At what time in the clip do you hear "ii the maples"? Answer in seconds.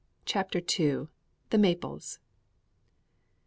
0.57-2.17